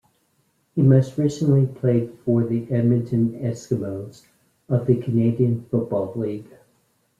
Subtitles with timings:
[0.73, 4.25] He most recently played for the Edmonton Eskimos
[4.67, 6.49] of the Canadian Football League.